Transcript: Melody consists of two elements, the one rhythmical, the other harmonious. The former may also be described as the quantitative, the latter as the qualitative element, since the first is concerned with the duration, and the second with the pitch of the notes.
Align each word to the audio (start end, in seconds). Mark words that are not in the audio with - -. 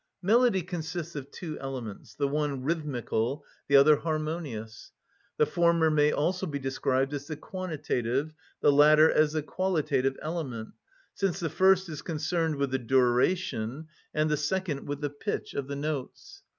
Melody 0.23 0.63
consists 0.63 1.15
of 1.15 1.29
two 1.29 1.59
elements, 1.59 2.15
the 2.15 2.27
one 2.27 2.63
rhythmical, 2.63 3.45
the 3.67 3.75
other 3.75 3.97
harmonious. 3.97 4.93
The 5.37 5.45
former 5.45 5.91
may 5.91 6.11
also 6.11 6.47
be 6.47 6.57
described 6.57 7.13
as 7.13 7.27
the 7.27 7.35
quantitative, 7.35 8.33
the 8.61 8.71
latter 8.71 9.11
as 9.11 9.33
the 9.33 9.43
qualitative 9.43 10.17
element, 10.19 10.69
since 11.13 11.39
the 11.39 11.51
first 11.51 11.87
is 11.87 12.01
concerned 12.01 12.55
with 12.55 12.71
the 12.71 12.79
duration, 12.79 13.89
and 14.11 14.27
the 14.27 14.37
second 14.37 14.87
with 14.87 15.01
the 15.01 15.11
pitch 15.11 15.53
of 15.53 15.67
the 15.67 15.75
notes. 15.75 16.41